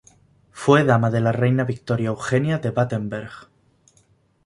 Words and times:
Fue 0.51 0.83
Dama 0.83 1.11
de 1.11 1.21
la 1.21 1.31
Reina 1.31 1.63
Victoria 1.63 2.07
Eugenia 2.07 2.57
de 2.57 2.71
Battenberg. 2.71 3.49